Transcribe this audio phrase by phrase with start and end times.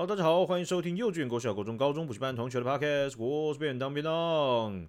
[0.00, 4.88] 好大家好，欢迎收听幼稚园、国小、国中、高中补习班同学的 Podcast，我是便当便当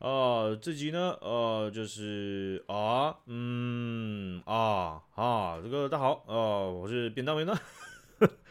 [0.00, 0.54] 啊。
[0.60, 7.58] 这集呢，呃，就是啊，嗯啊啊，这个大家好啊，我是便当便当，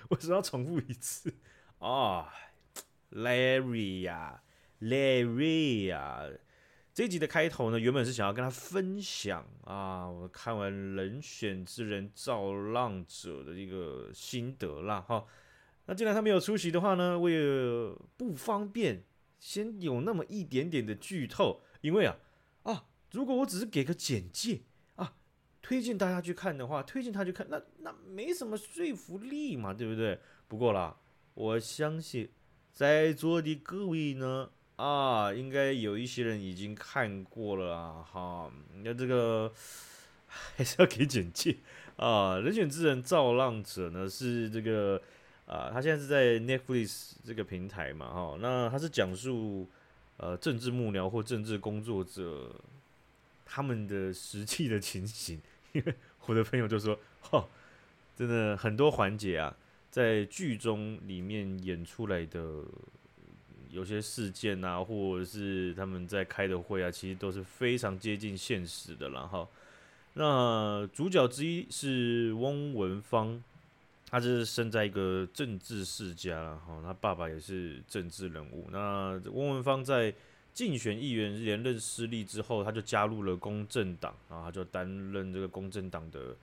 [0.09, 1.31] 为什么要重复一次
[1.77, 2.27] 啊
[3.11, 4.41] ？Larry 呀
[4.81, 6.23] ，Larry 呀，
[6.91, 15.23] 这集的开头呢，原本是想要跟他分享啊，我看完《人选之人造浪者》的一个心得啦，哈。
[15.89, 17.35] 那既然他没有出席的话呢，我也
[18.15, 19.03] 不方便
[19.39, 22.15] 先有那么一点点的剧透，因为啊
[22.61, 24.61] 啊，如果我只是给个简介
[24.97, 25.15] 啊，
[25.63, 30.19] 推荐大家去看的话，推荐他去看，那那没什么说服力嘛，对不对？
[30.47, 30.95] 不过啦，
[31.33, 32.29] 我相信
[32.71, 38.51] 在座的各位呢，啊，应该有一些人已经看过了啊，哈，
[38.83, 39.51] 那这个
[40.27, 41.57] 还是要给简介
[41.95, 45.01] 啊，《人选之人造浪者》呢是这个。
[45.49, 49.67] 啊，他现在是在 Netflix 这个平台嘛，哈，那他是讲述
[50.17, 52.55] 呃政治幕僚或政治工作者
[53.47, 55.93] 他们的实际的情形，因为
[56.27, 57.47] 我的朋友就说，哈，
[58.15, 59.55] 真的很多环节啊，
[59.89, 62.63] 在剧中里面演出来的
[63.71, 69.49] 有些事件啊，或者是他们在开的会啊，其实都是非常接近现实的，然后，
[70.13, 73.43] 那主角之一是翁文芳。
[74.11, 78.67] 他就是生在一个政治世家了哈，他爸爸也是政治人物。
[78.71, 80.11] 那翁文芳在
[80.51, 86.35] 竞选议员连任失利之后，他就加入了公正党，然后他就担任这个公正党的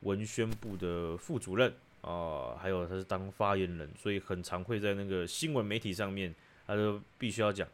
[0.00, 6.34] 文宣部的副主任啊，还有他是当发言人，所以很常会在那个新闻媒体上面，
[6.66, 7.66] 他就必须要讲，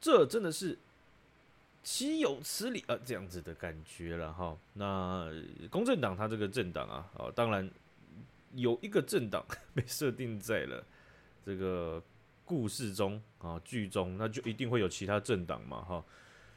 [0.00, 0.78] 这真的是
[1.82, 4.56] 岂有此理啊这样子的感觉了哈。
[4.74, 5.28] 那
[5.68, 7.68] 公正党他这个政党啊，啊当然。
[8.54, 10.84] 有一个政党 被设定在了
[11.44, 12.02] 这个
[12.44, 16.04] 故事中啊，剧中，那就一定会有其他政党嘛，哈，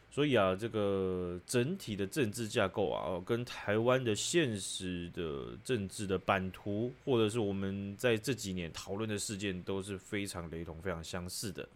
[0.09, 11.67] 所以啊，这个整体的政治架构啊，跟台湾的现实的政治的版图，或者是我们在这几年讨论的事件，都是非常雷同、非常相似的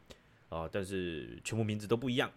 [0.50, 2.32] 啊，但是全部名字都不一样，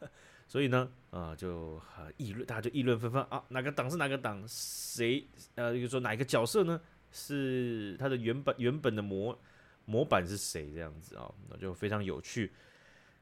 [0.48, 1.80] 所以呢，啊，就
[2.16, 5.24] 议论，大家就议论纷纷啊，哪个党是哪个党，谁
[5.56, 6.80] 呃，比如说哪一个角色呢？
[7.10, 9.38] 是他的原本原本的模
[9.84, 11.32] 模板是谁这样子啊？
[11.48, 12.52] 那就非常有趣。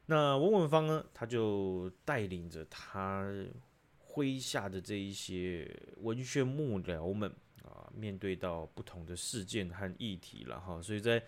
[0.05, 3.29] 那文文方呢，他就带领着他
[4.13, 7.29] 麾下的这一些文宣幕僚们
[7.63, 10.81] 啊，面对到不同的事件和议题了哈。
[10.81, 11.23] 所以在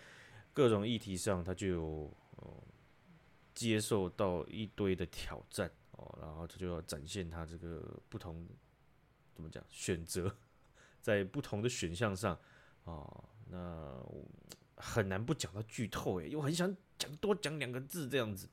[0.54, 2.14] 各种议题上，他就有
[3.54, 8.48] 接受到一堆的挑战哦，然后他就要展现他这个不同
[9.34, 10.34] 怎么讲选择。
[11.10, 12.38] 在不同的选项上，
[12.86, 14.00] 啊，那
[14.76, 18.48] 很难不讲到剧透诶，又很想讲多讲两个字这样子，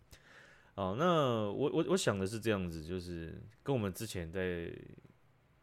[0.75, 1.05] 啊，那
[1.53, 4.73] 我我我想的是这样子，就是跟我们之前在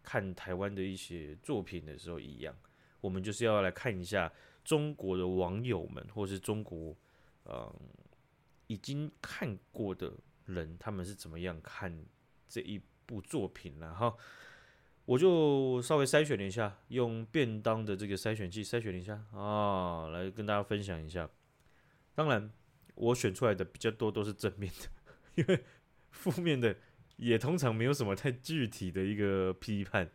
[0.03, 2.55] 看台湾的一些作品的时候一样，
[3.01, 4.31] 我们就是要来看一下
[4.63, 6.95] 中国的网友们，或是中国
[7.45, 7.73] 嗯
[8.67, 10.13] 已经看过的
[10.45, 12.05] 人，他们是怎么样看
[12.47, 14.15] 这一部作品，然后。
[15.05, 21.29] 我就稍微筛选了一下，用便当的这个筛选器筛选了一下啊，来跟大家分享一下。
[22.15, 22.49] 当然，
[22.95, 24.89] 我选出来的比较多都是正面的，
[25.35, 25.63] 因为
[26.11, 26.75] 负面的
[27.17, 30.09] 也通常没有什么太具体的一个批判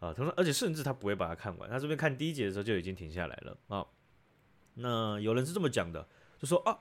[0.00, 0.12] 啊。
[0.12, 3.86] 通常，而且甚至他不会把它看完，他这边看第一节的时候就已经停下来了啊。
[4.74, 6.08] 那有人是这么讲的，
[6.38, 6.80] 就说啊，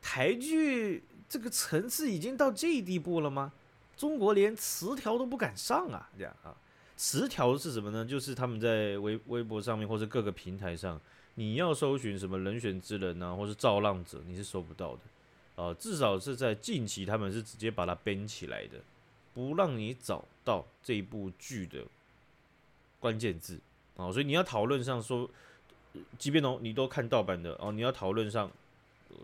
[0.00, 3.52] 台剧这个层次已经到这地步了吗？
[3.94, 6.56] 中国连词条都不敢上啊，这样啊。
[6.98, 8.04] 词条是什么呢？
[8.04, 11.00] 就是他们在微微博上面或者各个平台上，
[11.36, 15.02] 你要搜寻什么人选之人啊，或是造浪者，你是搜不到的
[15.54, 15.74] 啊、呃。
[15.74, 18.78] 至少是在近期，他们是直接把它编起来的，
[19.32, 21.84] 不让你找到这一部剧的
[22.98, 23.60] 关键字
[23.96, 25.30] 啊、所以你要讨论上说，
[26.18, 28.50] 即便哦你都看盗版的哦、你要讨论上、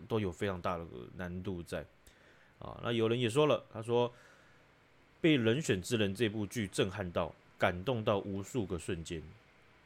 [0.07, 0.85] 都有非常大的
[1.17, 1.85] 难度在
[2.59, 4.09] 啊、那有人也说了，他说
[5.19, 7.35] 被人选之人这部剧震撼到。
[7.57, 9.21] 感动到无数个瞬间，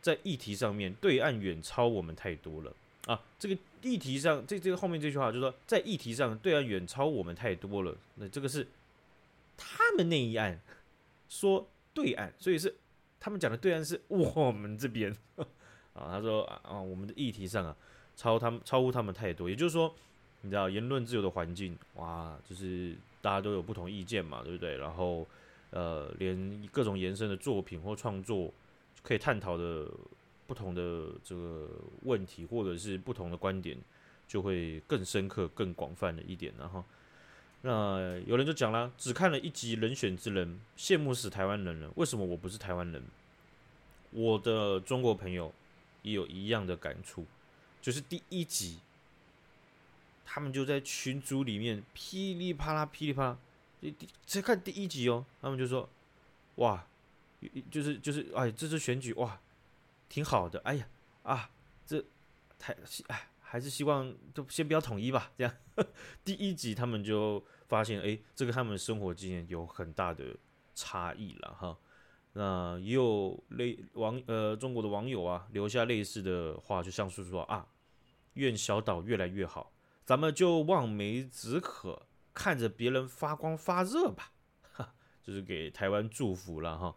[0.01, 2.74] 在议题上面，对岸远超我们太多了
[3.06, 3.21] 啊！
[3.38, 7.95] 这个议题上，这这个后面这句话就是说，在议题上，对岸远超我们太多了。
[8.16, 8.68] 那这个是
[9.56, 10.60] 他们那一岸
[11.27, 12.75] 说对岸，所以是
[13.19, 15.16] 他们讲的对岸是我们这边
[15.94, 16.10] 啊。
[16.12, 17.75] 他说啊，我们的议题上啊，
[18.16, 19.50] 超他们超乎他们太多。
[19.50, 19.94] 也就是说，
[20.42, 24.77] 你知道言论自由的环境，哇，就是大家都有不同意见嘛，对不对？
[24.77, 25.27] 然后。
[25.71, 28.54] 呃，连各种延伸的作品或创作
[29.04, 29.89] 可以探讨的
[30.48, 31.69] 不同的这个
[32.04, 33.77] 问题，或者是不同的观点，
[34.27, 36.83] 就会更深刻、更广泛的一点，然后。
[37.62, 41.92] 那有人就讲了，只看了一集《人选之人》，羡慕死台湾人了。
[41.98, 43.04] 为什么我不是台湾人？
[44.12, 45.54] 我的中国朋友
[46.01, 47.25] 也有一样的感触，
[47.81, 48.80] 就是第一集，
[50.25, 53.38] 他们就在群组里面噼里啪啦、噼里啪啦，
[53.79, 53.95] 你
[54.25, 55.89] 只看第一集哦，他们就说
[56.55, 56.85] ：“哇，
[57.71, 59.39] 就是就是，哎，这次选举哇，
[60.07, 60.59] 挺好的。
[60.65, 60.87] 哎呀
[61.23, 61.49] 啊，
[61.85, 62.03] 这
[62.57, 62.75] 太
[63.07, 65.51] 哎。”还是希望就先不要统一吧，这样。
[66.23, 70.37] 第一集他们就发现，哎，这个他们生活经验有很大的
[70.75, 71.75] 差异了哈。
[72.33, 77.65] 那也有类网呃中国的网友啊留下类似的话，就像是说啊，
[78.35, 79.71] 愿小岛越来越好，
[80.05, 82.03] 咱们就望梅止渴，
[82.39, 84.31] 看着别人发光发热吧，
[84.71, 86.95] 哈， 就是给台湾祝福了哈。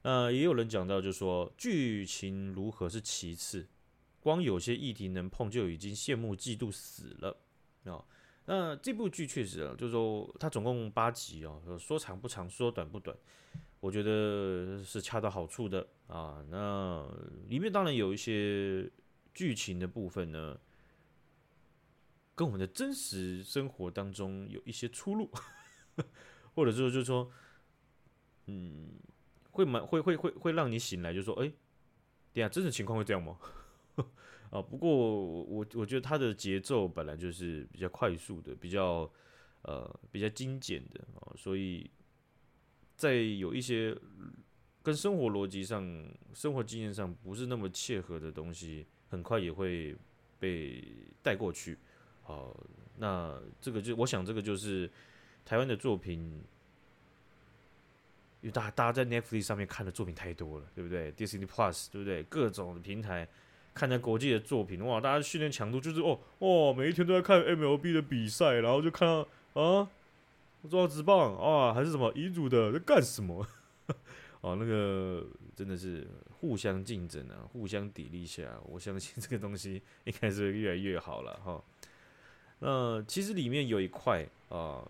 [0.00, 3.68] 那也有人讲到，就说剧情如何是其次。
[4.20, 7.36] 光有些议题能碰就已经羡慕嫉妒死了
[7.84, 8.02] 啊！
[8.46, 13.14] 那这部剧确实啊，就是说它总共八集啊，说长不长，说短不短，
[13.80, 16.42] 我觉得是恰到好处的啊。
[16.48, 17.06] 那
[17.48, 18.90] 里面当然有一些
[19.34, 20.58] 剧情的部分呢，
[22.34, 25.30] 跟我们的真实生活当中有一些出入，
[26.54, 27.30] 或者说就是说，
[28.46, 28.90] 嗯，
[29.50, 31.52] 会蛮会会会会让你醒来，就说，哎，
[32.32, 33.38] 对呀，真实情况会这样吗？
[34.50, 39.10] 啊，不过我我觉得它的节奏本来就是比较快速的，比较
[39.62, 41.90] 呃比较精简的啊，所以
[42.96, 43.96] 在有一些
[44.82, 45.82] 跟生活逻辑上、
[46.32, 49.96] 生活经验上不是那么切合的东西，很快也会
[50.38, 50.84] 被
[51.22, 51.78] 带过去。
[52.26, 52.54] 哦，
[52.98, 54.90] 那这个就我想这个就是
[55.44, 56.20] 台湾的作品，
[58.40, 62.22] 因为大家大家在 Netflix 上面看的作品太多了，对不对？Disney Plus 对不对？
[62.24, 63.28] 各种平台。
[63.76, 65.00] 看着国际的作品，哇！
[65.00, 69.26] 大家训练强度就是哦哦，每一天都在看 MLB 的比赛，然后就看到
[69.60, 69.90] 啊，
[70.70, 73.44] 中华职棒啊，还是什么乙组的在干什么？
[74.42, 75.26] 哦，那个
[75.56, 76.06] 真的是
[76.38, 81.60] 互相竞争啊，互相砥砺下，我相信这个东西应该是越来越好了哈。
[82.66, 84.82] 那其实里面有一块啊，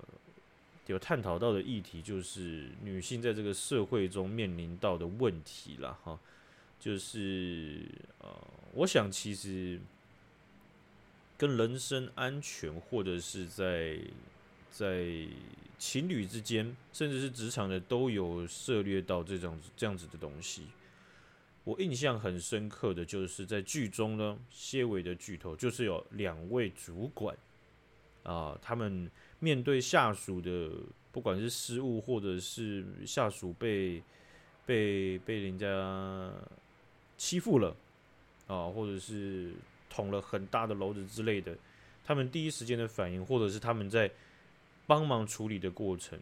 [0.86, 6.16] 有探讨到的议题，就是女性在这个社会中面临到的问题了哈。
[6.78, 7.80] 就是
[8.20, 8.28] 呃，
[8.74, 9.80] 我想其实
[11.36, 13.98] 跟人身安全，或者是在
[14.70, 15.26] 在
[15.76, 20.66] 情侣之间，甚至是职场的，都有涉猎到这种这样子的东西。
[21.64, 27.36] 我印象很深刻的就是在剧中呢，些尾的剧头，就是有两位主管
[28.24, 30.70] 啊、他们面对下属的
[31.12, 34.02] 不管是失误，或者是下属被
[34.66, 36.32] 被被人家。
[37.16, 37.74] 欺负了
[38.48, 39.52] 啊，或者是
[39.88, 41.56] 捅了很大的篓子之类的，
[42.04, 44.10] 他们第一时间的反应，或者是他们在
[44.84, 46.18] 帮忙处理的过程，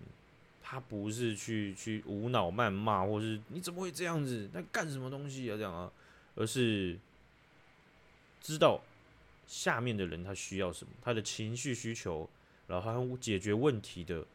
[0.62, 4.50] 他不是去去无脑谩骂，或是你怎么会这样子？
[4.52, 5.56] 那干什么东西啊？
[5.56, 5.90] 这样啊，
[6.34, 6.98] 而是
[8.42, 8.82] 知道
[9.46, 12.28] 下面的人他需要什么，他的情绪需求，
[12.66, 14.26] 然后他解决问题的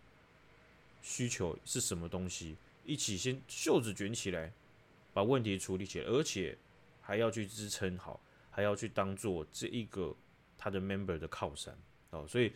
[1.01, 2.55] 需求是什么东西，
[2.85, 4.51] 一起先袖子卷起来。
[5.13, 6.55] 把问题处理起来，而且
[7.01, 8.19] 还要去支撑好，
[8.51, 10.15] 还要去当做这一个
[10.55, 11.75] 他的 member 的靠山
[12.11, 12.53] 哦，所以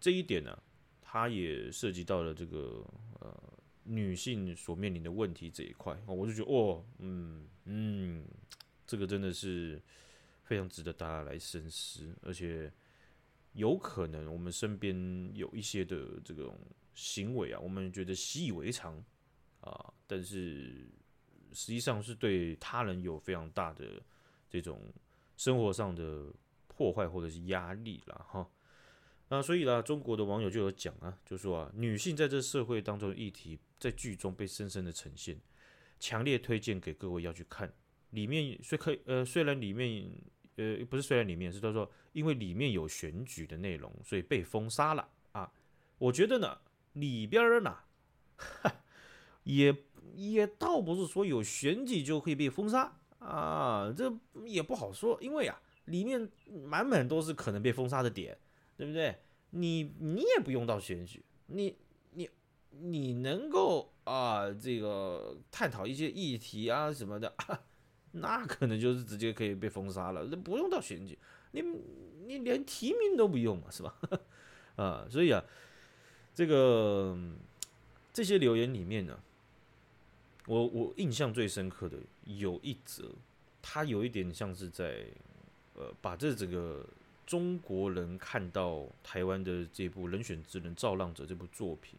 [0.00, 0.58] 这一点呢，
[1.02, 2.82] 他也涉及到了这个
[3.20, 3.36] 呃
[3.84, 8.24] 女性所面临的问题这一块，我就觉得哦，嗯嗯，
[8.86, 9.78] 这个真的是
[10.42, 12.72] 非常值得大家来深思，而且
[13.52, 16.58] 有可能我们身边有一些的这种
[16.94, 19.02] 行为啊，我们觉得习以为常
[19.60, 20.88] 啊，但是。
[21.54, 24.02] 实际上是对他人有非常大的
[24.48, 24.90] 这种
[25.36, 26.32] 生活上的
[26.66, 28.50] 破坏或者是压力了哈。
[29.28, 35.38] 那所以呢，中国的网友就有讲啊，就说啊，女性在这社会当中的议题在剧中被深深的呈现，
[36.00, 37.70] 强烈推荐给各位要去看。
[38.12, 40.10] 里面虽可呃，虽然里面
[40.56, 45.52] 呃不是虽然里面是他说，因为里面有选举的内容，所以被封杀了啊。
[45.98, 46.58] 我觉得呢，
[46.94, 47.76] 里边呢，
[48.36, 48.72] 哈
[49.44, 49.76] 也。
[50.14, 54.12] 也倒不是说有选举就可以被封杀啊，这
[54.44, 56.30] 也不好说，因为啊，里面
[56.66, 58.36] 满满都是可能被封杀的点，
[58.76, 59.16] 对不对？
[59.50, 61.74] 你你也不用到选举，你
[62.10, 62.28] 你
[62.72, 67.58] 你能够啊，这个探讨一些议题啊什么的，啊，
[68.12, 71.18] 那可能就是直接可以被封杀了，那不用到选举，
[71.50, 71.62] 你
[72.26, 73.94] 你连提名都不用嘛，是吧？
[74.76, 75.44] 啊，所以啊，
[76.34, 77.16] 这个
[78.12, 79.18] 这些留言里面呢。
[80.46, 83.08] 我我印象最深刻的有一则
[83.62, 85.06] 他有一点像是在
[85.74, 86.84] 呃把这整个
[87.24, 91.96] 中国人看到台湾的这部《人选之人造浪者》这部作品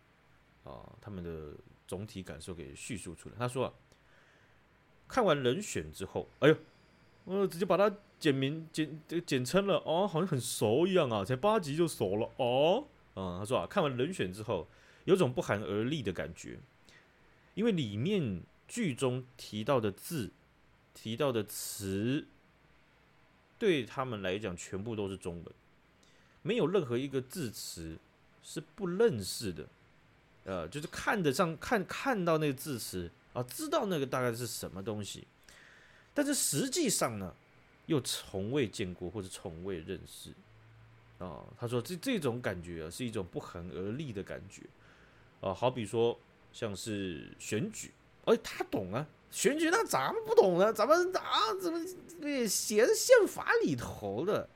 [0.66, 1.54] 啊，他们的
[1.88, 3.36] 总体感受给叙述出来。
[3.38, 3.74] 他说啊，
[5.08, 6.58] 看完《人选》之后，哎呦，
[7.26, 12.86] 我直接把它简名简这个简称了哦，好像很熟一样啊，才八集就熟了哦。
[13.16, 14.68] 嗯，他说啊，看完《人选》之后，
[15.06, 16.60] 有种不寒而栗的感觉，
[17.54, 20.32] 因为里面剧中提到的字。
[20.96, 22.28] 提到的词，
[23.58, 25.46] 对他们来讲全部都是中文，
[26.44, 27.98] 没有任何一个字词
[28.44, 29.68] 是不认识的，
[30.44, 35.28] 呃，就是看得上看看到那个字词啊，知道那个大概是什么东西，
[36.14, 37.36] 但是实际上呢，
[37.88, 40.32] 又从未见过或者从未认识，
[41.20, 44.62] 啊，他说这这种感觉啊，是一种不寒而栗的感觉，
[45.42, 46.18] 啊，好比说
[46.52, 47.92] 像是选举，
[48.26, 49.06] 哎，他懂啊。
[49.32, 51.84] 选举那咱们不懂呢，咱们啊怎么
[52.48, 54.48] 写在宪法里头的，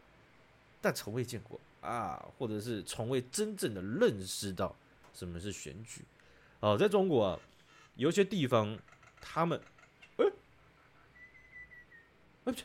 [0.79, 1.59] 但从未见过。
[1.79, 4.75] 啊，或者是从未真正的认识到
[5.13, 6.01] 什么是选举。
[6.59, 7.39] 哦，在中国啊，
[7.97, 8.79] 有些地方
[9.19, 9.59] 他们，
[10.17, 10.31] 哎，哎
[12.43, 12.63] 不去，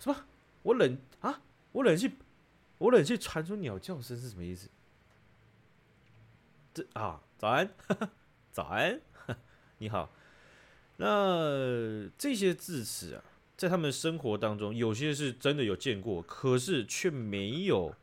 [0.00, 0.24] 什么？
[0.62, 1.40] 我冷啊，
[1.72, 2.10] 我冷气，
[2.78, 4.68] 我冷气传出鸟叫声是什么意思？
[6.72, 8.10] 这啊，早安，呵 呵
[8.50, 9.36] 早安呵，
[9.78, 10.10] 你好。
[10.96, 13.24] 那这些字词啊，
[13.56, 17.94] 在他们生活当中，有些是真的有见过，可是却没有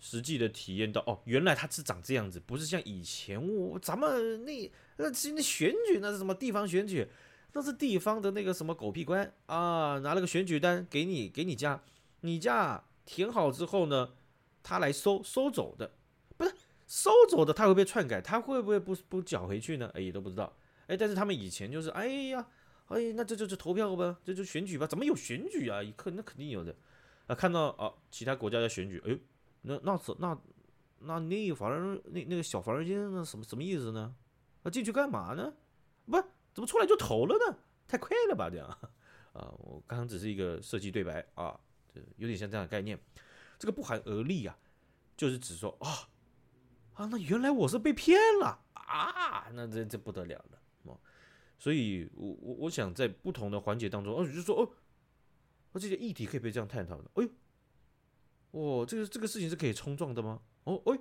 [0.00, 1.02] 实际的体验到。
[1.02, 7.08] 哦，原来它是长这样子，不是像以前我咱们那那其实那选举那是什么地方选举，
[7.52, 11.80] 那是地方的那个什么狗屁官啊，拿了个选举单给你给你家，
[12.20, 14.10] 你家填好之后呢，
[14.62, 15.92] 他来收收走的，
[16.36, 16.52] 不是
[16.86, 18.20] 收走的，他会被篡改？
[18.20, 19.90] 他会不会不不缴回去呢？
[19.94, 20.52] 哎，也都不知道。
[20.88, 22.46] 哎，但是他们以前就是，哎呀，
[22.88, 25.82] 哎，那这就是投票吧，这就选举吧，怎么有选举啊？
[25.82, 26.74] 一看那肯定有的，
[27.28, 29.16] 啊，看到啊，其他国家的选举，哎，
[29.62, 30.36] 那那是那
[31.00, 34.12] 那那房那那个小房间那什么什么意思呢？
[34.70, 35.54] 进去干嘛呢？
[36.06, 36.16] 不，
[36.54, 37.58] 怎么出来就投了呢？
[37.86, 38.66] 太快了吧，这样
[39.32, 41.58] 啊，我刚刚只是一个设计对白啊，
[41.92, 42.98] 这有点像这样的概念，
[43.58, 44.58] 这个不寒而栗啊，
[45.16, 46.08] 就是指说啊
[46.94, 50.58] 啊，那原来我是被骗了啊，那这这不得了了。
[50.84, 50.98] 哦
[51.60, 54.70] 所以我，我我想在不同的环节当中，哦，就说哦，
[55.74, 57.10] 这些议题可以被这样探讨的。
[57.14, 57.30] 哎呦，
[58.52, 60.40] 哦，这个这个事情是可以冲撞的吗？
[60.62, 60.98] 哦，哎，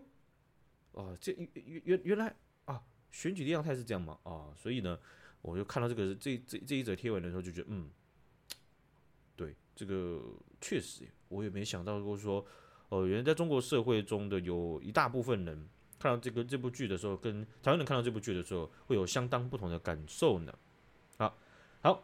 [0.93, 2.35] 哦，这原原原来，
[3.17, 4.15] 选举的样态是这样吗？
[4.21, 4.95] 啊，所以呢，
[5.41, 7.89] 我就看到这个这这这一则贴文的时候，就觉得，嗯，
[9.35, 10.21] 对，这个
[10.61, 12.45] 确实，我也没想到过说，
[12.89, 15.67] 哦，原来在中国社会中的有一大部分人。
[15.99, 20.53] 看到这个这部剧的时候，跟台湾人看到这部剧的时候，会有相当不同的感受呢。
[21.17, 21.35] 好，
[21.81, 22.03] 好，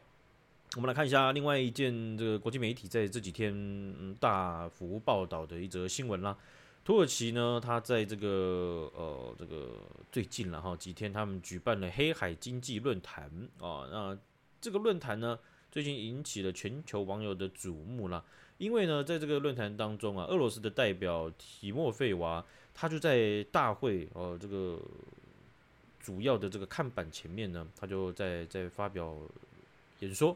[0.75, 6.35] 我们来看一下另外一件这个国际媒体在这几天大幅报道的一则新闻啦。
[6.83, 13.87] 土耳其呢，它在这个呃这个最近然后几天，他们举办了黑海经济论坛啊。
[13.91, 14.17] 那
[14.59, 15.39] 这个论坛呢，
[15.71, 18.23] 最近引起了全球网友的瞩目啦。
[18.57, 22.43] 因为呢，在这个论坛当中啊，俄罗斯的代表提莫费娃。
[22.75, 24.81] 他就在大会呃这个
[25.99, 29.15] 主要的这个看板前面呢，他就在在发表
[29.99, 30.35] 演说。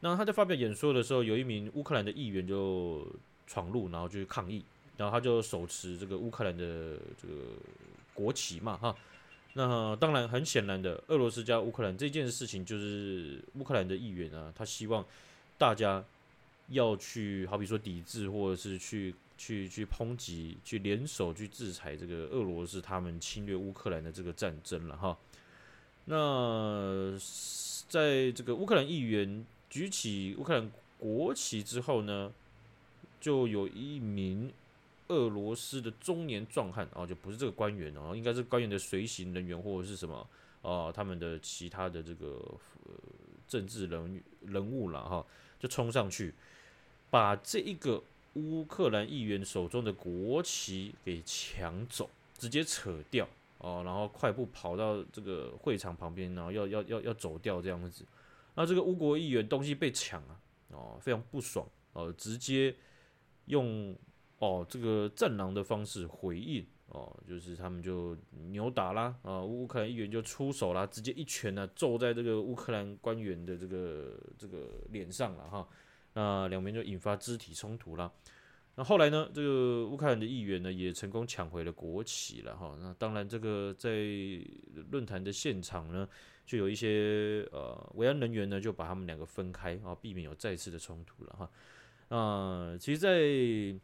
[0.00, 3.06] 那他在发表演说的时候，有一名乌克兰的议员就
[3.46, 4.64] 闯入，然后就去抗议，
[4.96, 7.34] 然后他就手持这个乌克兰的这个
[8.14, 8.94] 国旗嘛哈。
[9.54, 15.04] 那当然很显然的，俄罗斯加乌克兰这件事情，就是乌克兰的议员啊，他希望
[15.58, 16.04] 大家
[16.68, 19.14] 要去好比说抵制，或者是去。
[19.38, 25.18] 去去抨击，去联手去制裁这个俄罗斯，他们侵略乌克兰的这个战争了哈。
[26.04, 27.18] 那
[27.88, 32.32] 在这个乌克兰议员举起乌克兰国旗之后呢，
[33.20, 34.52] 就有一名
[35.08, 40.28] 俄罗斯的中年壮汉啊，就不是这个官员哦，应该是官员的随行人员或者是什么
[40.62, 42.26] 啊，他们的其他的这个
[42.84, 42.92] 呃
[43.46, 45.26] 政治人人物了哈，
[45.58, 46.34] 就冲上去
[47.10, 48.02] 把这一个。
[48.34, 53.28] 乌克兰议员手中的国旗给抢走，直接扯掉
[53.58, 58.06] 哦，然后快步跑到这个会场旁边，然后要要要要走掉这样子。
[58.54, 60.40] 那这个乌国议员东西被抢啊，
[60.70, 62.74] 哦，非常不爽哦，直接
[63.44, 63.94] 用
[64.42, 68.16] 哦这个战狼的方式回应哦，就是他们就
[68.50, 75.68] 扭打啦啊，乌克兰议员就出手啦，直接一拳呢揍在这个乌克兰官员的这个这个脸上了哈。
[76.14, 78.10] 那两边就引发肢体冲突啦。
[78.74, 82.76] 那后来呢，这个乌克兰的议员呢也成功抢回了国旗了哈。
[82.80, 83.90] 那当然，这个在
[84.90, 86.08] 论坛的现场呢，
[86.44, 91.50] 就有一些呃维安人员呢，就把他们两个分开啊，避免有再次的冲突了哈。
[92.16, 93.78] 啊、其实在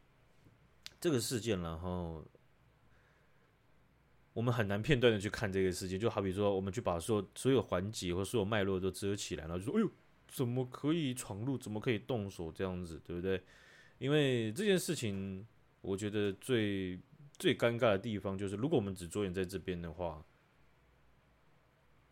[1.01, 2.25] 这个事件，然后
[4.33, 9.91] 我们很难片段的去看这个事件，就好比说，我们去把所有所有环节或所有脉络都遮起来，然后就说：“哎呦，
[10.29, 11.57] 怎么可以闯入？
[11.57, 12.51] 怎么可以动手？
[12.51, 13.43] 这样子，对不对？”
[13.99, 15.47] 因为这件事情，
[15.81, 16.99] 我觉得最
[17.39, 20.25] 最尴尬的地方就是，如果我们只着眼在这边的话，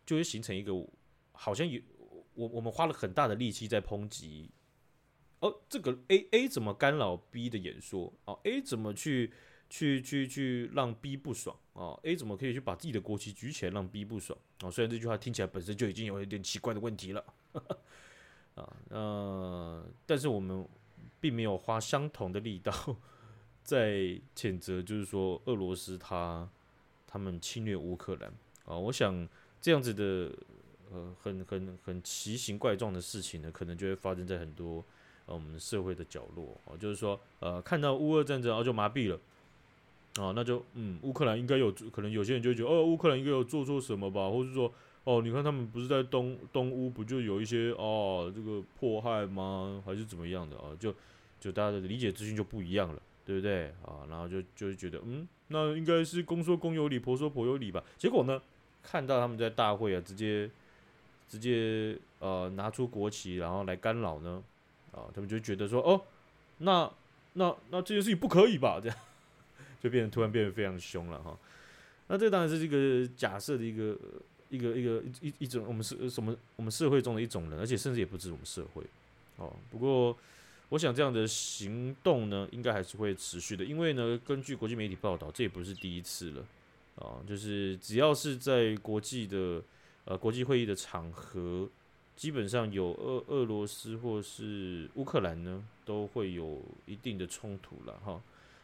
[0.05, 0.73] 就会形成一个
[1.31, 1.81] 好像有
[2.33, 4.49] 我我们花了很大的力气在抨击。
[5.39, 8.11] 哦，这个 A A 怎么干扰 B 的演说？
[8.25, 9.31] 哦，A 怎么去
[9.69, 11.55] 去去去让 B 不爽？
[11.73, 14.37] 哦，A 怎么可以去把自己的国旗举起来让 B 不爽？
[14.63, 17.23] 哦，虽然这句话听起来本身就已经有一点奇怪的问题了，
[18.55, 20.67] 啊，呃，但是我们
[21.19, 22.73] 并没有花相同的力道
[23.63, 26.49] 在谴责，就是说俄罗斯他
[27.05, 28.33] 他们侵略乌克兰
[28.65, 29.29] 啊，我想
[29.61, 30.35] 这样子的
[30.91, 34.83] 呃很很很奇形怪状的事情呢，可能就会发生在很多。
[35.27, 39.15] 呃，我们社会的角落哦，就是说，呃，看到乌俄战争，然后就麻痹了，
[40.19, 44.71] 啊，那就，嗯，乌克兰应该有，可能有些人就觉得，哦，乌克兰应该有做错什么吧，或者说，
[45.03, 49.83] 哦，你看他们不是在东东乌，不就有一些哦，这个迫害吗？
[49.85, 50.71] 还是怎么样的啊？
[50.79, 50.93] 就
[51.39, 54.07] 就大家的理解资讯就不一样了，对不对啊？
[54.09, 57.83] 然后就就是觉得，嗯，那应该是公说公有理，婆说婆有理吧？
[57.97, 58.41] 结果呢，
[58.81, 60.49] 看到他们在大会啊，直接
[61.27, 64.41] 直接呃拿出国旗，然后来干扰呢。
[64.97, 66.01] 啊，他们就觉得说，哦，
[66.57, 66.91] 那
[67.33, 68.79] 那那这件事情不可以吧？
[68.81, 68.97] 这样
[69.79, 71.37] 就变成突然变得非常凶了哈。
[72.07, 73.95] 那这当然是这个假设的一个
[74.49, 78.81] 一个一个一一种我们是什么我们社会中的一种人，而且甚至也不止我们社会。
[79.35, 80.17] 哦，不过
[80.69, 86.45] 我想这样的行动呢，应该还是会持续的，因为呢，根据国际媒体报道，这也不是第一次了。
[86.95, 89.61] 啊，就是只要是在国际的
[90.05, 91.69] 呃国际会议的场合。
[92.17, 98.19] 基本上有俄俄罗斯或是乌克兰呢，都会有一定的冲突了哈。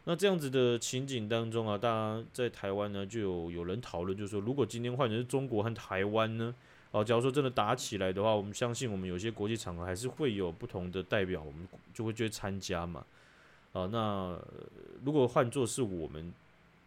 [0.05, 6.53] 那这样子的情景当中啊，大家在台湾呢就有有人讨论，就是说，如果今天换成是中国和台湾呢，
[6.89, 13.05] 哦，假如说真的打起来的话，我们相信我们有些国际场合还是会有不同的代表，我们就会去参加嘛。
[13.71, 14.37] 啊，那
[15.05, 16.33] 如果换作是我们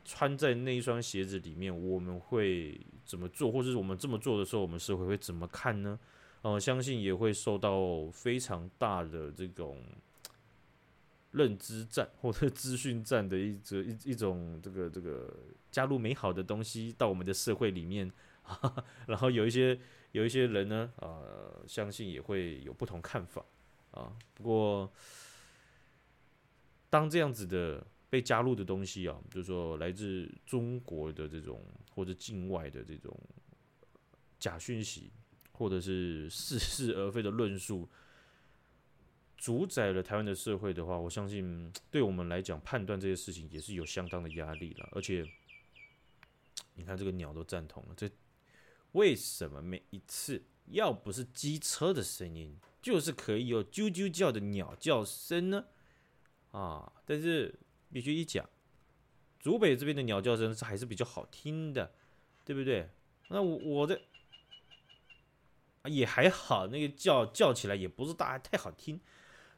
[0.04, 5.98] 穿在那一双鞋子里面，我们会怎么做，或者是我们这么做的时候，我们社会会怎么看呢？
[6.46, 9.82] 呃，相信也会受到非常大的这种
[11.32, 15.28] 认知战或者资讯战的一种一一种这个这个
[15.72, 18.08] 加入美好的东西到我们的社会里面，
[19.08, 19.76] 然后有一些
[20.12, 23.44] 有一些人呢，呃，相信也会有不同看法
[23.90, 24.16] 啊。
[24.34, 24.92] 不过，
[26.88, 31.60] 当这样子的被加入的东西啊，就是说来自中国的这种
[31.92, 33.18] 或者境外的这种
[34.38, 35.10] 假讯息。
[35.56, 37.88] 或者是似是而非的论述，
[39.38, 44.86] 主宰了台湾的社会的话，我相信对我们来讲判断这些事情也是有相当的压力了。
[44.92, 45.26] 而且，
[46.74, 48.10] 你看这个鸟都赞同了，这
[48.92, 55.64] 为什么每一次要不是机车的声音，就是可以有啾啾叫的鸟叫声呢？
[56.50, 57.58] 啊，但是
[57.90, 58.46] 必须一讲，
[59.40, 61.94] 竹北这边的鸟叫声是还是比较好听的，
[62.44, 62.90] 对不对？
[63.28, 63.98] 那我我在。
[65.88, 69.00] 也还好，那个叫叫起来也不是大太好听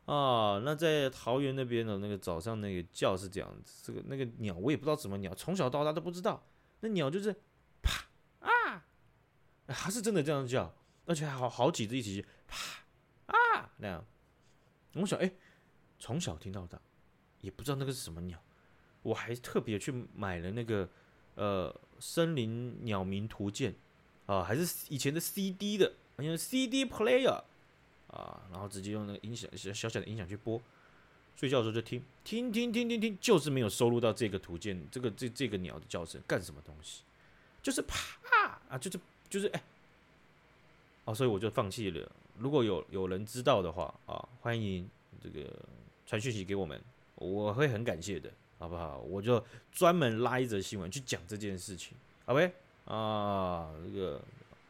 [0.05, 0.61] 啊。
[0.65, 6.47] 那在桃园那边的那个早上那个叫是这样子，这个那个鸟我也不知道什么鸟，从小到大都不知道。
[6.81, 7.35] 那鸟就是
[7.83, 8.05] 啪
[8.41, 8.85] 啊，
[9.69, 10.75] 还是真的这样叫，
[11.07, 12.85] 而且还好好几只一起啪
[13.27, 14.05] 啊那样。
[14.95, 15.33] 我想哎，
[15.99, 16.81] 从小听到大，
[17.41, 18.43] 也不知道那个是什么鸟。
[19.03, 20.89] 我还特别去买了那个
[21.35, 23.75] 呃森林鸟鸣图鉴
[24.27, 25.93] 啊，还是以前的 CD 的。
[26.25, 27.41] 用 CD player
[28.09, 30.61] 啊，然后直接用那个音响小小小的音响去播，
[31.37, 37.03] 睡觉的时候就听，听听听听听，就是没有收录到这个图鉴，这个这这个鸟的叫声干什么东西？
[37.63, 38.99] 就是啪啊，就是
[39.31, 39.63] 就是哎，
[41.05, 42.11] 哦，所以我就放弃了。
[42.39, 44.89] 如果有有人知道的话啊，欢迎
[45.23, 45.49] 这个
[46.07, 46.81] 传讯息给我们，
[47.15, 48.99] 我会很感谢的，好不好？
[48.99, 52.53] 我就专门拉一则新闻去讲这件事情，OK
[52.87, 54.21] 啊，这个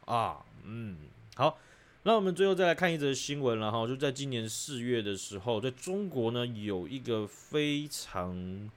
[0.04, 0.98] 啊，嗯。
[1.38, 1.56] 好，
[2.02, 8.68] 那我们最后再来看一则新闻了哈，就在今年四月的时候，在中国呢有一个非常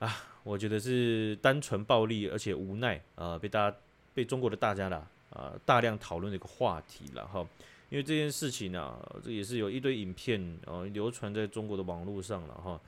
[0.00, 3.76] 啊，我觉得是单纯暴力而且无奈啊，被大家
[4.12, 7.40] 被中国的大家啦啊大量讨论的一个话题了哈，
[7.88, 12.78] 因为这件事情呢，这也是有一堆影片啊流传在中国的网络上了哈，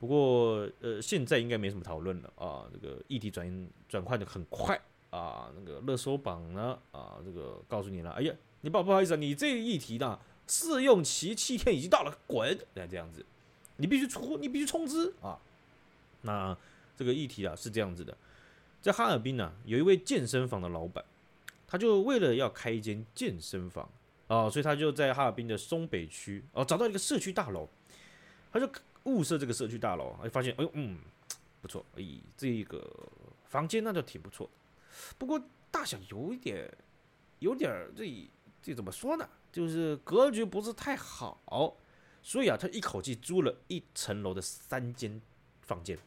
[0.00, 4.76] 不过呃现在应该没什么讨论了啊，这个议题转转换的很快
[5.12, 12.58] 啊，那个热搜榜呢啊，这个告诉你了，哎呀，你不不好意思啊，你这个议题呢，试用期七天已经到了，滚！
[12.72, 13.24] 那这样子，
[13.76, 15.38] 你必须出，你必须充值啊。
[16.22, 16.56] 那
[16.96, 18.16] 这个议题啊是这样子的，
[18.80, 21.04] 在哈尔滨呢，有一位健身房的老板，
[21.68, 23.86] 他就为了要开一间健身房
[24.28, 27.68] 啊，所以他就在哈尔滨的松北区哦，找到一个社区大楼，
[28.50, 28.66] 他就
[29.04, 30.98] 物色这个社区大楼，哎，发现哎呦嗯。
[31.60, 32.02] 不错，哎，
[32.36, 32.84] 这个
[33.48, 34.50] 房间那就挺不错，
[35.18, 36.70] 不过大小有一点，
[37.38, 38.30] 有点这
[38.62, 39.28] 这怎么说呢？
[39.50, 41.76] 就是格局不是太好，
[42.22, 45.20] 所以啊，他一口气租了一层楼的三间
[45.60, 45.98] 房间，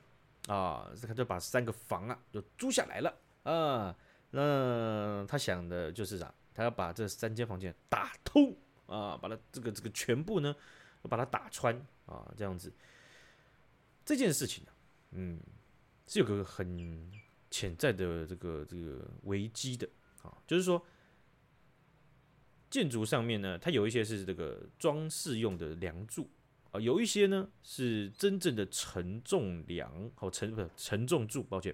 [0.48, 3.95] 啊，他就把三个房啊就租下来了啊。
[4.32, 6.34] 那他想的就是啥？
[6.54, 8.56] 他要把这三间房间打通
[8.88, 10.56] 啊，把它这个这个全部呢，
[11.04, 12.71] 把它打穿啊，这样子。
[14.04, 14.71] 这件事情呢。
[15.12, 15.39] 嗯，
[16.08, 16.78] 是有个很
[17.56, 19.88] 潜在的这个这个危机的
[20.24, 20.86] 啊，就是说
[22.70, 26.30] 建筑上面呢，它有一些是这个装饰用的梁柱
[26.72, 31.74] 啊，有一些呢是真正的承重梁或承不承重柱，抱歉，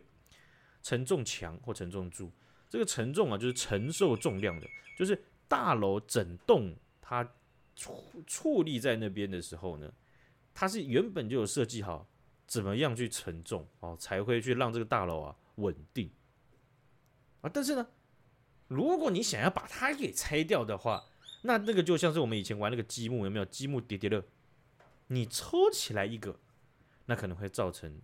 [0.84, 2.32] 承重墙或承重柱。
[2.70, 7.24] 这个承重啊，就是承受重量的，就是大楼整栋它
[7.76, 9.92] 矗矗立在那边的时候呢，
[10.54, 12.08] 它是原本就有设计好。
[12.52, 16.12] 怎么样去承重哦，才会去让这个大楼啊稳定
[17.40, 17.50] 啊？
[17.54, 17.88] 但是呢，
[18.68, 21.06] 如果你想要把它给拆掉的话，
[21.44, 24.22] 那那个就像是我们以前玩那个积木，有没有积木叠叠乐？
[25.08, 26.38] 你抽起来一个，
[27.06, 28.02] 那可能会造成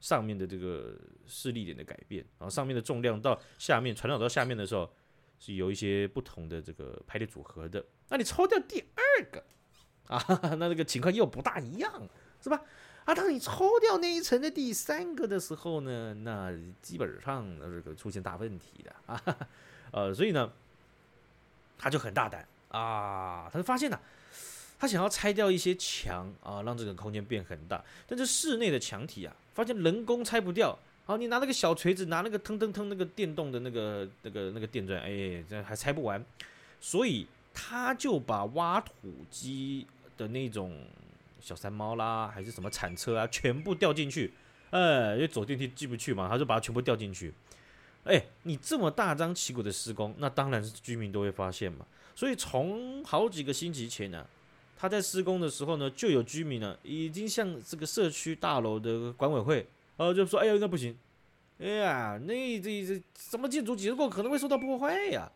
[0.00, 4.90] 上面的这个势力点的改变，然后上面的重量到下面传导到下面的时候，
[5.38, 7.84] 是有一些不同的这个排列组合的。
[8.08, 9.44] 那你抽掉第二个
[10.06, 10.24] 啊，
[10.56, 12.08] 那这个情况又不大一样，
[12.40, 12.62] 是吧？
[13.04, 19.22] 啊，当你抽掉那一层的第三个的时候呢，那基本上这个出现大问题的啊，
[19.90, 20.50] 呃，所以呢，
[21.76, 24.00] 他就很大胆啊，他就发现了，
[24.78, 36.24] 他想要拆掉一些墙啊，让这个空间变很大，但是室内的墙体啊，发现人工拆不掉，啊，你拿那个小锤子，拿那个腾腾腾那个电动的那个那个那个电钻，哎，这还拆不完，
[36.80, 38.92] 所以他就把挖土
[39.30, 39.86] 机
[40.16, 40.86] 的那种。
[41.44, 44.32] 小三猫啦，还是什么铲车啊，全部掉进去，
[44.70, 47.34] 哎，因为走电梯进不去嘛，他就把它全部掉进去。
[48.04, 51.84] 哎，你这么大张旗鼓的施工，那当然是居民都会发现嘛。
[52.14, 54.26] 所以从好几个星期前呢，
[54.74, 59.66] 他在施工的时候呢，就有居民呢已经向这个社区大楼的管委会，
[59.98, 60.96] 呃，就说，哎呀，那不行，
[61.58, 65.30] 哎呀，那这这什么建筑结构可能会受到破坏呀，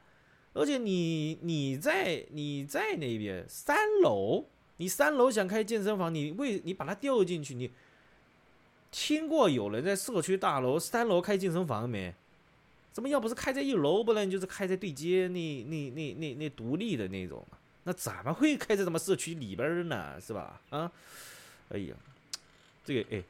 [0.55, 4.47] 而且你你在你在那边三楼。
[4.79, 7.71] 你三楼想开健身房，你为你把它调进去，你
[8.91, 12.15] 听过有人在社区大楼三楼开健身房没？
[12.91, 17.47] 怎么要不是开在一楼，不然就是开在对街那那那那那独立的那种，
[17.85, 20.21] 那怎么会开在什么社区里边呢？
[20.21, 20.61] 是吧？
[20.71, 20.91] 啊，
[21.69, 21.95] 哎呀，
[22.85, 23.23] 这个哎，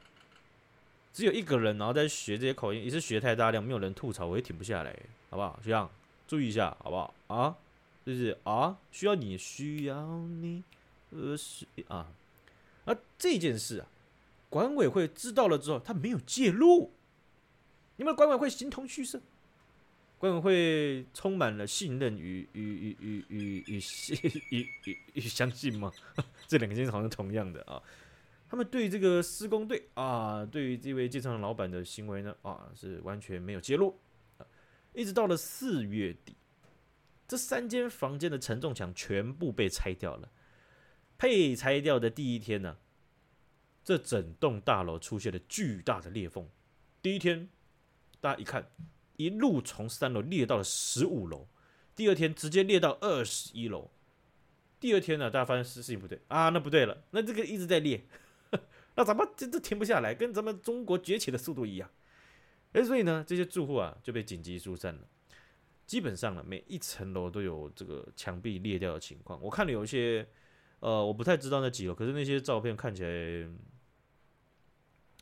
[1.13, 4.95] 只有一个人然后在学这些口音，也是学太大量，没有人吐槽，我也停不下来，
[5.29, 5.59] 好不好？
[5.63, 5.87] 学长
[6.27, 7.13] 注意一下，好不好？
[7.27, 7.55] 啊，
[8.03, 10.03] 就是啊，需要你，需要
[10.41, 10.63] 你。
[11.11, 12.11] 呃是啊，
[12.85, 13.87] 而这件事啊，
[14.49, 16.91] 管委会知道了之后，他没有介入。
[17.97, 19.19] 你们管委会形同虚设，
[20.17, 23.83] 管委会充满了信任与与与与与与
[24.51, 25.91] 与与与相信吗？
[26.47, 27.81] 这两个件事好像同样的啊。
[28.49, 33.95] 他们对这个施工队啊，对于这位健身房老板的行为呢啊，是完全没有介入。
[34.93, 36.35] 一直到了四月底，
[37.27, 40.27] 这三间房间的承重墙全部被拆掉了。
[41.19, 42.77] 被拆掉的第一天呢，
[43.83, 46.47] 这整栋大楼出现了巨大的裂缝。
[47.01, 47.49] 第一天，
[48.21, 48.71] 大家一看，
[49.17, 51.45] 一路从三楼裂到了十五楼。
[51.93, 53.91] 第二天直接裂到二十一楼。
[54.79, 58.01] 第二天呢，大家发现事情不对啊，那不对了，那这个一直在裂，
[58.95, 60.15] 那怎么这这停不下来？
[60.15, 61.91] 跟咱们中国崛起的速度一样。
[62.71, 65.01] 哎，所以呢，这些住户啊就被紧急疏散了。
[65.85, 69.37] 基本上呢，每一层楼都有这个墙壁裂掉的情况。
[69.41, 70.25] 我看了有一些。
[70.79, 73.49] 呃，我不太知道那几楼，可是那些照片看起来，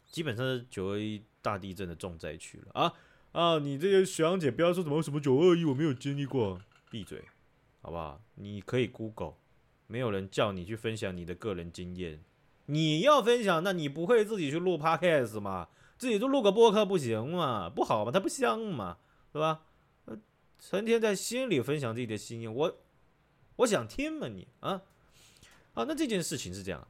[0.06, 2.93] 基本上是九二一大地震的重灾区了啊
[3.32, 3.60] 啊！
[3.60, 7.24] 你这个学长姐不要说什么什么九二一我没有经历过，闭嘴，
[7.82, 8.22] 好不好？
[8.36, 9.34] 你可以 Google，
[9.88, 12.24] 没有人叫你去分享你的个人经验，
[12.67, 15.70] 你要分享，那你不会自己去录 Podcast 吗？
[15.98, 17.70] 自己就录个播客不行吗？
[17.70, 18.12] 不好吗？
[18.12, 18.98] 它不香吗？
[19.34, 19.62] 是吧？
[20.60, 22.78] 成天在心里分享自己的心意，我
[23.58, 24.82] 我想听吗你啊？
[25.78, 26.88] 啊，那这件事情是这样，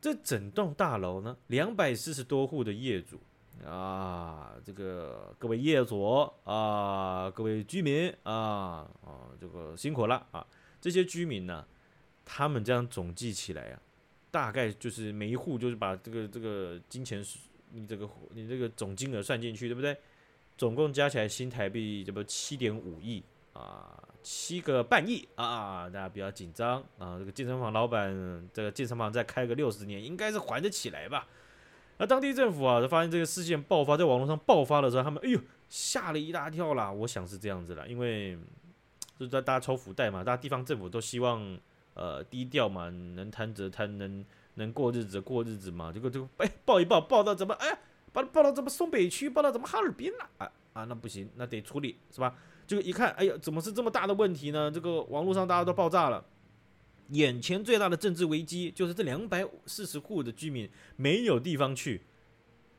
[0.00, 3.20] 这整栋大楼呢，两百四十多户的业主，
[3.68, 6.02] 啊，这个各位业主
[6.44, 10.46] 啊，各位居民啊啊，这个辛苦了啊！
[10.80, 11.66] 这些居民呢，
[12.24, 13.82] 他们这样总计起来啊，
[14.30, 17.22] 大概就是每一户就是把这个这个金钱，
[17.72, 19.94] 你这个你这个总金额算进去，对不对？
[20.56, 25.90] 总共加起来新台币这不七点五亿啊，七个半亿啊！
[25.90, 31.26] 大家不要紧张啊，这个健身房老板，这个健身房再开个六十年，应该是还得起来吧？
[31.98, 36.90] 那当地政府啊，就发现这个事件爆发在网络上爆发的时候，他们哎呦吓了一大跳啦。
[36.90, 38.38] 我想是这样子啦，因为
[39.18, 41.58] 就在大家抽福袋嘛，大家地方政府都希望
[41.94, 45.92] 呃低调嘛，能贪则贪，能能过日子过日子嘛。
[45.92, 47.78] 结果就哎报一报报到怎么哎
[48.12, 52.34] 报报到怎么松北区报到怎么哈尔滨了啊啊那不行，那得处理是吧？
[52.72, 54.70] 就一看哎呀怎么是这么大的问题呢？
[54.70, 56.24] 这个网络上大家都爆炸了。
[57.10, 62.00] 眼前最大的政治危机就是这两百四十户的居民没有地方去，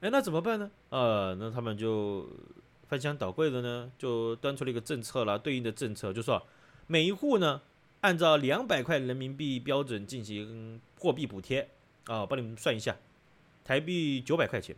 [0.01, 0.71] 哎，那怎么办呢？
[0.89, 2.27] 呃，那他们就
[2.87, 6.41] 翻箱倒柜的呢，就端出了一个政策啦，对应的政策就说，
[6.87, 7.61] 每一户呢
[8.01, 11.69] 按照两百块人民币标准进行货币补贴
[12.05, 12.97] 啊，帮你们算一下，
[13.63, 14.75] 台币九百块钱，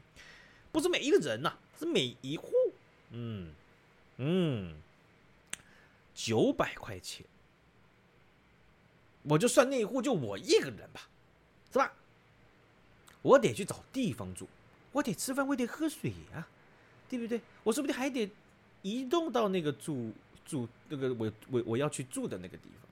[0.73, 2.51] 不是每一个人呐、是每一户，
[3.11, 3.51] 嗯
[4.17, 4.73] 嗯，
[6.15, 7.23] 九百块钱。
[9.21, 11.07] 我就算那一户就我一个人吧，
[11.71, 11.93] 是吧？
[13.21, 14.47] 我得去找地方住，
[14.91, 16.47] 我得吃饭，我得喝水呀，
[17.09, 17.41] 对不对？
[17.63, 18.29] 我说不定还得
[18.83, 20.11] 移动到那个住
[20.45, 22.89] 住那个我我我要去住的那个地方。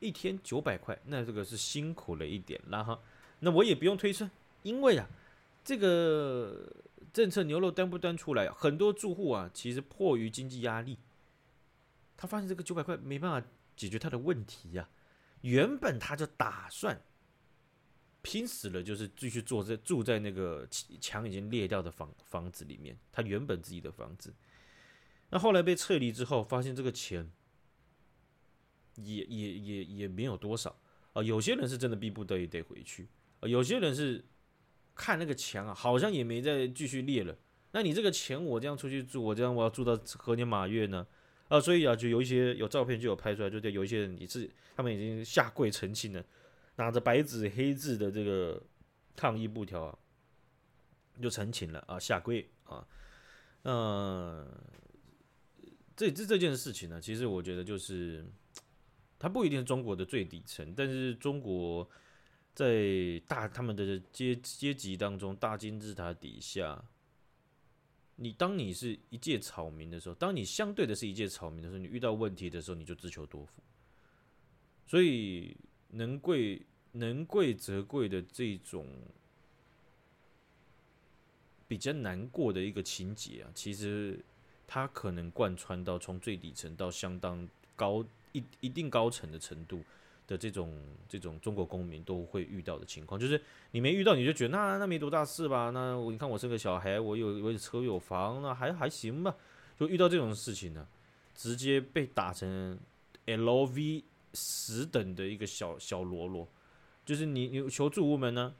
[0.00, 3.00] 一天九百块，那这个是辛苦了一点啦哈。
[3.40, 4.30] 那我也不用推算，
[4.62, 5.08] 因为啊，
[5.64, 6.70] 这个
[7.14, 10.98] 政策牛肉端不端出来，很多住户啊，其实迫于经济压力，
[12.16, 13.46] 他发现这个九百块没办法
[13.76, 14.88] 解决他的问题呀。
[15.42, 16.98] 原本他就打算
[18.22, 20.66] 拼死了，就是继续住在住在那个
[21.00, 22.98] 墙已经裂掉的房房子里面。
[23.12, 24.32] 他原本自己的房子，
[25.28, 27.30] 那后来被撤离之后，发现这个钱
[28.94, 30.74] 也也也也没有多少
[31.12, 31.22] 啊。
[31.22, 33.08] 有些人是真的逼不得已得回去
[33.40, 34.24] 啊，有些人是
[34.94, 37.36] 看那个墙啊，好像也没再继续裂了。
[37.72, 41.06] 那你这个钱我这样出去住，我这样我要住到何年马月呢？
[41.54, 46.24] 啊，所以啊，就有一些有照片就有拍出来，就对，有一些人也是他们已经下跪澄清了，
[46.74, 48.60] 拿着白纸黑字的这个
[49.14, 49.96] 抗议布条啊，
[51.22, 52.84] 就澄清了啊，下跪啊，
[53.62, 54.52] 嗯、
[55.94, 58.26] 这这这件事情呢，其实我觉得就是，
[59.16, 61.88] 它不一定是中国的最底层，但是中国
[62.52, 66.84] 在大他们的阶阶级当中，大金字塔底下。
[68.16, 73.62] 你当你是一介草民的时候，当你相对的是一介草民的时候，你遇到问题的时候，你就自求多福。
[74.86, 75.56] 所以
[75.88, 78.86] 能贵能贵则贵的这种
[81.66, 84.24] 比较难过的一个情节啊，其实
[84.66, 89.82] 它可能贯穿到从最底层到相当高一一定高层的程度。
[90.26, 90.72] 的这种
[91.08, 93.40] 这种中国公民都会遇到的情况，就是
[93.72, 95.70] 你没遇到你就觉得那那没多大事吧？
[95.70, 99.34] 那我你看我生个小孩，我有我有车有房，那还还行吧？
[99.78, 100.86] 就遇到这种事情呢，
[101.34, 102.78] 直接被打成
[103.26, 106.48] LV 十等的一个小小喽啰，
[107.04, 108.54] 就是你你求助无门呢，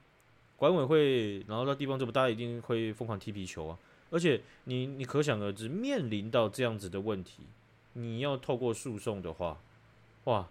[0.57, 3.79] 管委会，然后到地方这么，大一定会疯狂踢皮球啊！
[4.11, 7.43] 而且你你可想而知，面临到这样子的问题，
[7.93, 9.59] 你要透过诉讼的话，
[10.25, 10.47] 哇！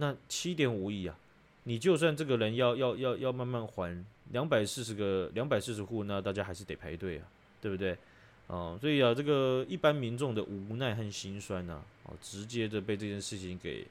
[0.00, 1.18] 那七点五亿啊，
[1.64, 7.28] 你就算这个人要要要要慢慢还两百四十个两百四十户，那大家还是得排队啊，
[7.60, 7.98] 对不对？
[8.46, 13.86] 哦，所以啊，这个一般民众的无奈和心酸呐，哦，直接的被这件事情给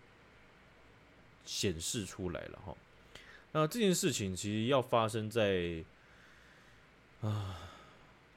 [1.45, 2.75] 显示出来了哈。
[3.51, 5.83] 那这件事情其实要发生在
[7.21, 7.69] 啊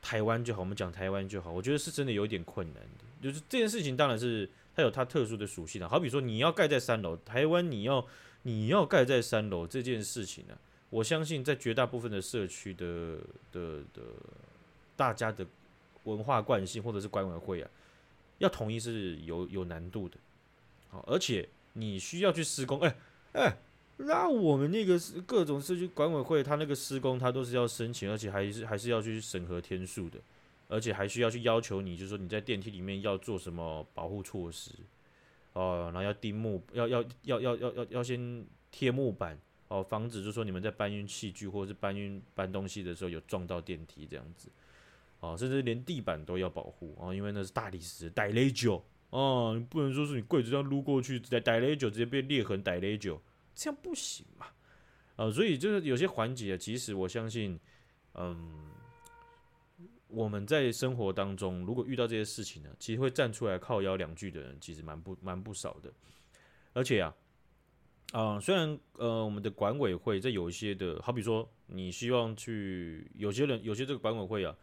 [0.02, 3.04] 台湾就好，我们讲台湾就好，我觉得是真的有点困难的。
[3.20, 4.48] 就是这件事情当然是。
[4.72, 8.06] 它有它特殊的属性的，好比说你要盖在三楼，台湾你要
[8.42, 10.56] 你要盖在三楼这件事情呢，
[10.90, 13.18] 我相信在绝大部分的社区的
[13.50, 14.00] 的的
[14.96, 15.44] 大家的
[16.04, 17.68] 文化惯性或者是管委会啊，
[18.38, 20.16] 要统一是有有难度的，
[20.88, 22.96] 好，而且你需要去施工，哎
[23.32, 23.56] 哎，
[23.96, 30.18] 那我们那个是各种社区管委会，他那个施工他都是要申请，而且还是还是要去审核天数的。
[30.70, 34.70] 而且还需要去要求你，就是说你在电梯里面要做什么保护措施，
[35.52, 44.48] 哦，然后要钉木，要要要要要要要先贴木板，哦，防止就是说你们在搬运器具或者是搬运搬东西的时候有撞到电梯这样子，
[45.18, 48.80] 哦，甚至连地板都要保护，哦，因为那是大理石，带雷久，
[49.10, 53.20] 哦，你不能说是你柜子这样撸过去，带带雷久直接被裂痕，带雷久，
[53.56, 54.46] 这样不行嘛，
[55.16, 57.58] 啊，所以就是有些环节，其实我相信，
[58.14, 58.70] 嗯。
[60.10, 65.92] 我们在生活当中，如果遇到这些事情呢，其实会站出来靠腰两句的人，其实蛮不蛮不少的。
[66.72, 67.14] 而且啊，
[68.12, 74.56] 啊、虽然呃，我们的管委会在有一些的，好比说，你希望去有些人，有些这个管委会啊，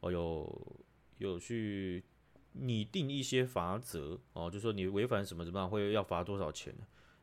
[0.00, 0.76] 哦，有
[1.18, 2.04] 有去
[2.52, 6.74] 拟定一些罚则哦，就说你违反什么怎么样，会要罚多少钱。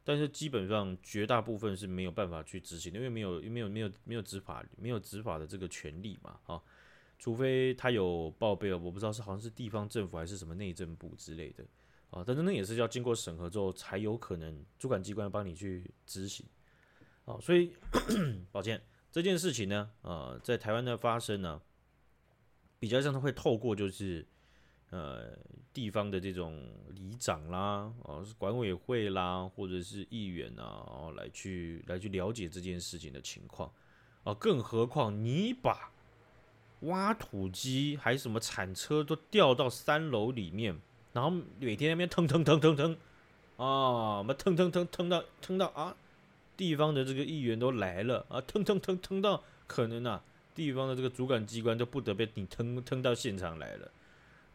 [0.03, 6.59] 但是基本上绝大部分是没有办法去执行的，因为没有没有没有没有执法没有执法的这个权利嘛，啊，
[7.19, 11.63] 除非他有报备了，我不知道是好像是地方政府还是什么内政部之类的，
[12.09, 16.45] 啊，但是那也是要经过审核之后才有可能主管机关帮你去执行，
[17.25, 17.73] 啊，所以
[18.51, 21.61] 抱歉这件事情呢，呃，在台湾的发生呢，
[22.79, 24.25] 比较像是会透过就是。
[24.91, 25.37] 呃，
[25.71, 33.71] 地方的这种里长啦，哦，是管委会啦，或者是议员啊，哦，来去来去了解这件事情的情况，
[34.23, 35.91] 啊，更何况你把
[36.81, 40.79] 挖土机还是什么铲车都掉到三楼里面，
[41.13, 42.93] 然后每天那边腾腾腾腾腾，
[43.57, 45.95] 啊，那腾腾腾腾到腾到啊，
[46.55, 50.21] 地方的这个议员都来了啊，腾腾腾腾到可能啊，
[50.55, 53.91] 地方的这个主管机关都不得被你腾腾到现场来了。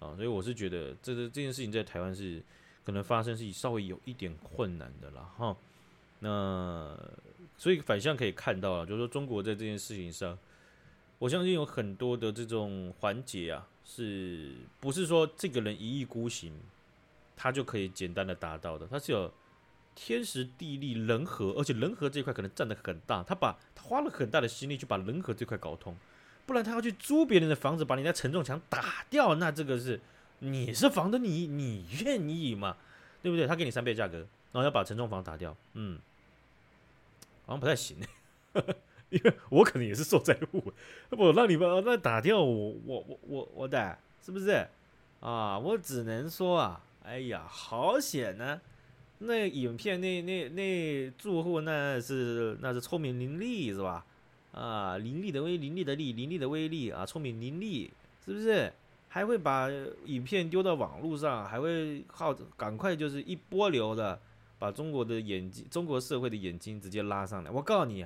[0.00, 2.42] 啊，所以我是觉得这个这件事情在台湾是
[2.84, 5.56] 可能发生是稍微有一点困难的了，哈。
[6.20, 6.98] 那
[7.56, 10.38] 所以反向可以看到啊，就是说中国在这件事情上，
[11.24, 16.52] 我相信有很多的这种环节啊，是不是说这个人一意孤行，
[17.34, 18.86] 他就可以简单的达到的？
[18.86, 19.32] 他是有
[19.94, 25.96] 天时地利人和，而且人和这块可能占得很大，他把他花了很大的心力去把人和这块搞通。
[26.44, 29.98] 不然他要去租别人的房子，把你那承重墙打掉，那这个是
[30.40, 32.76] 你是房的，你你愿意吗？
[33.22, 33.46] 对不对？
[33.46, 34.18] 他给你三倍价格，
[34.52, 35.98] 然后要把承重房打掉，嗯，
[37.46, 37.96] 好像不太行，
[39.14, 40.72] 因为我可能也是受灾户，
[41.10, 44.66] 我让你们那打掉，我我我我我的是不是
[45.20, 45.56] 啊？
[45.56, 48.60] 我只能说啊，哎呀，好险呢！
[49.18, 54.04] 那影片那那那住户那是那是聪明伶俐是吧？
[54.52, 57.88] 啊，伶俐的威，伶俐的俐，伶俐的威力啊，聪明伶俐，
[58.24, 58.72] 是不是？
[59.08, 59.68] 还会把
[60.06, 64.18] 影片丢到网络上，还会靠赶快就是一波流的
[64.58, 67.50] 把中国的眼睛，中国社会的眼睛直接拉上来。
[67.50, 68.04] 我告诉你，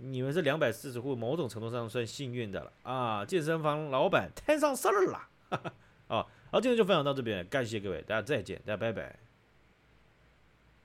[0.00, 3.24] 你们这两百四十户，某种程度上算幸运的了啊！
[3.24, 5.72] 健身房老板摊上事儿了，哈哈。
[6.06, 9.23] 啊，好，今天就分享到这边，感谢各位，大家再见，大家拜拜。